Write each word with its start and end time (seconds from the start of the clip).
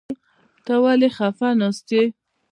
ته 0.65 0.73
ولې 0.83 1.09
خپه 1.17 1.47
ناسته 1.59 1.93
يې؟ 1.99 2.03